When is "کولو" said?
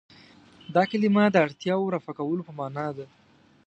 2.19-2.41